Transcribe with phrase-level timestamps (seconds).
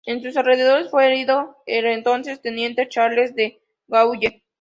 [0.03, 4.41] En sus alrededores fue herido el entonces teniente Charles de Gaulle.